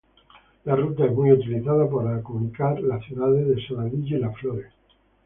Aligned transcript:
La 0.65 0.75
ruta 0.75 1.05
es 1.05 1.11
muy 1.11 1.31
utilizada 1.31 1.87
por 1.87 2.23
comunicar 2.23 2.79
las 2.81 3.05
ciudades 3.05 3.47
de 3.47 3.67
Saladillo 3.67 4.17
y 4.17 4.21
Las 4.21 4.35
Flores. 4.35 4.73